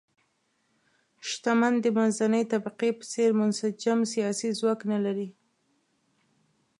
شتمن 1.29 1.73
د 1.81 1.85
منځنۍ 1.97 2.43
طبقې 2.53 2.89
په 2.97 3.03
څېر 3.11 3.29
منسجم 3.39 3.99
سیاسي 4.13 4.49
ځواک 4.59 4.79
نه 4.91 4.97
لري. 5.05 5.27